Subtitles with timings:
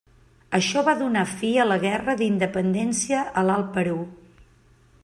[0.59, 4.01] Això va donar fi a la guerra d'independència a l'Alt Perú.